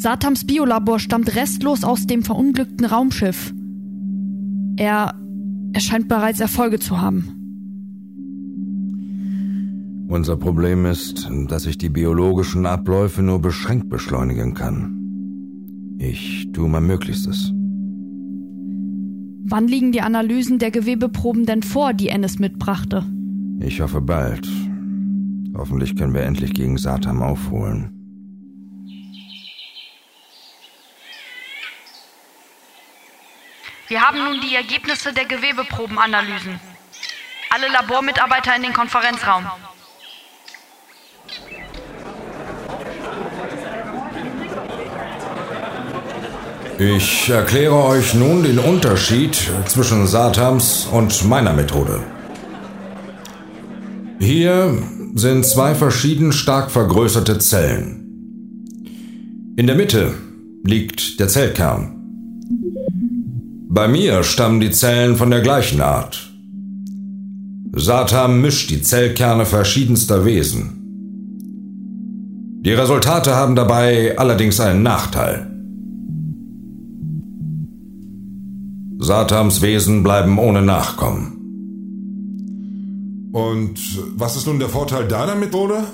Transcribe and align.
Satams 0.00 0.46
Biolabor 0.46 0.98
stammt 0.98 1.36
restlos 1.36 1.84
aus 1.84 2.06
dem 2.06 2.22
verunglückten 2.22 2.86
Raumschiff. 2.86 3.52
Er, 4.78 5.14
er 5.74 5.80
scheint 5.80 6.08
bereits 6.08 6.40
Erfolge 6.40 6.78
zu 6.78 7.02
haben. 7.02 7.28
Unser 10.08 10.38
Problem 10.38 10.86
ist, 10.86 11.30
dass 11.48 11.66
ich 11.66 11.76
die 11.76 11.90
biologischen 11.90 12.64
Abläufe 12.64 13.20
nur 13.20 13.42
beschränkt 13.42 13.90
beschleunigen 13.90 14.54
kann. 14.54 14.96
Ich 15.98 16.48
tue 16.54 16.70
mein 16.70 16.86
Möglichstes. 16.86 17.52
Wann 19.52 19.68
liegen 19.68 19.92
die 19.92 20.00
Analysen 20.00 20.58
der 20.58 20.70
Gewebeproben 20.70 21.44
denn 21.44 21.62
vor, 21.62 21.92
die 21.92 22.08
Ennis 22.08 22.38
mitbrachte? 22.38 23.04
Ich 23.58 23.82
hoffe 23.82 24.00
bald. 24.00 24.48
Hoffentlich 25.54 25.94
können 25.94 26.14
wir 26.14 26.22
endlich 26.22 26.54
gegen 26.54 26.78
Satam 26.78 27.20
aufholen. 27.20 27.99
Wir 33.90 34.00
haben 34.00 34.22
nun 34.22 34.40
die 34.40 34.54
Ergebnisse 34.54 35.12
der 35.12 35.24
Gewebeprobenanalysen. 35.24 36.60
Alle 37.50 37.66
Labormitarbeiter 37.72 38.54
in 38.54 38.62
den 38.62 38.72
Konferenzraum. 38.72 39.44
Ich 46.78 47.28
erkläre 47.30 47.84
euch 47.84 48.14
nun 48.14 48.44
den 48.44 48.60
Unterschied 48.60 49.36
zwischen 49.66 50.06
Satams 50.06 50.86
und 50.86 51.24
meiner 51.28 51.52
Methode. 51.52 52.00
Hier 54.20 54.80
sind 55.16 55.44
zwei 55.44 55.74
verschieden 55.74 56.30
stark 56.30 56.70
vergrößerte 56.70 57.40
Zellen. 57.40 57.96
In 59.56 59.66
der 59.66 59.74
Mitte 59.74 60.14
liegt 60.62 61.18
der 61.18 61.26
Zellkern. 61.26 61.99
Bei 63.72 63.86
mir 63.86 64.24
stammen 64.24 64.58
die 64.58 64.72
Zellen 64.72 65.14
von 65.14 65.30
der 65.30 65.42
gleichen 65.42 65.80
Art. 65.80 66.28
Satam 67.72 68.40
mischt 68.40 68.68
die 68.70 68.82
Zellkerne 68.82 69.46
verschiedenster 69.46 70.24
Wesen. 70.24 70.72
Die 72.64 72.72
Resultate 72.72 73.36
haben 73.36 73.54
dabei 73.54 74.18
allerdings 74.18 74.58
einen 74.58 74.82
Nachteil. 74.82 75.46
Satams 78.98 79.62
Wesen 79.62 80.02
bleiben 80.02 80.40
ohne 80.40 80.62
Nachkommen. 80.62 81.36
Und 83.32 83.78
was 84.16 84.36
ist 84.36 84.48
nun 84.48 84.58
der 84.58 84.68
Vorteil 84.68 85.06
deiner 85.06 85.36
Methode? 85.36 85.84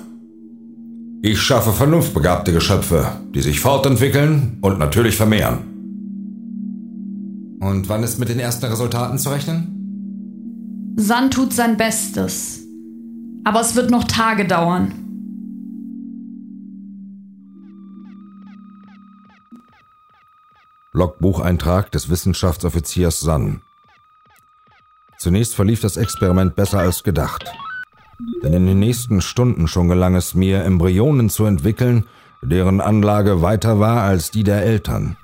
Ich 1.21 1.39
schaffe 1.39 1.71
vernunftbegabte 1.73 2.51
Geschöpfe, 2.51 3.05
die 3.35 3.41
sich 3.43 3.59
fortentwickeln 3.59 4.57
und 4.61 4.79
natürlich 4.79 5.15
vermehren. 5.15 5.76
Und 7.59 7.89
wann 7.89 8.03
ist 8.03 8.19
mit 8.19 8.29
den 8.29 8.39
ersten 8.39 8.65
Resultaten 8.65 9.17
zu 9.17 9.29
rechnen? 9.29 10.93
San 10.97 11.31
tut 11.31 11.53
sein 11.53 11.77
Bestes. 11.77 12.63
Aber 13.43 13.61
es 13.61 13.75
wird 13.75 13.89
noch 13.89 14.03
Tage 14.03 14.45
dauern. 14.45 14.93
Logbucheintrag 20.93 21.91
des 21.91 22.09
Wissenschaftsoffiziers 22.09 23.19
San. 23.19 23.61
Zunächst 25.19 25.55
verlief 25.55 25.81
das 25.81 25.97
Experiment 25.97 26.55
besser 26.55 26.79
als 26.79 27.03
gedacht. 27.03 27.45
Denn 28.43 28.53
in 28.53 28.65
den 28.65 28.79
nächsten 28.79 29.21
Stunden 29.21 29.67
schon 29.67 29.87
gelang 29.87 30.15
es 30.15 30.33
mir, 30.33 30.63
Embryonen 30.63 31.29
zu 31.29 31.45
entwickeln, 31.45 32.05
deren 32.41 32.81
Anlage 32.81 33.41
weiter 33.41 33.79
war 33.79 34.01
als 34.01 34.31
die 34.31 34.43
der 34.43 34.63
Eltern. 34.63 35.17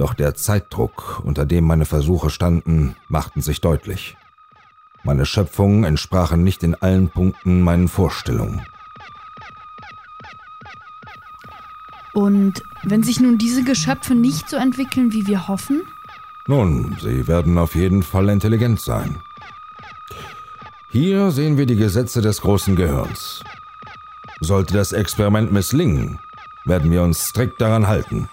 Doch 0.00 0.14
der 0.14 0.34
Zeitdruck, 0.34 1.20
unter 1.24 1.44
dem 1.44 1.66
meine 1.66 1.84
Versuche 1.84 2.30
standen, 2.30 2.96
machten 3.08 3.42
sich 3.42 3.60
deutlich. 3.60 4.16
Meine 5.04 5.26
Schöpfungen 5.26 5.84
entsprachen 5.84 6.42
nicht 6.42 6.62
in 6.62 6.74
allen 6.74 7.10
Punkten 7.10 7.60
meinen 7.60 7.86
Vorstellungen. 7.86 8.64
Und 12.14 12.62
wenn 12.82 13.02
sich 13.02 13.20
nun 13.20 13.36
diese 13.36 13.62
Geschöpfe 13.62 14.14
nicht 14.14 14.48
so 14.48 14.56
entwickeln, 14.56 15.12
wie 15.12 15.26
wir 15.26 15.48
hoffen? 15.48 15.82
Nun, 16.46 16.96
sie 16.98 17.28
werden 17.28 17.58
auf 17.58 17.74
jeden 17.74 18.02
Fall 18.02 18.30
intelligent 18.30 18.80
sein. 18.80 19.20
Hier 20.88 21.30
sehen 21.30 21.58
wir 21.58 21.66
die 21.66 21.76
Gesetze 21.76 22.22
des 22.22 22.40
großen 22.40 22.74
Gehirns. 22.74 23.44
Sollte 24.40 24.72
das 24.72 24.92
Experiment 24.92 25.52
misslingen, 25.52 26.20
werden 26.64 26.90
wir 26.90 27.02
uns 27.02 27.26
strikt 27.26 27.60
daran 27.60 27.86
halten. 27.86 28.30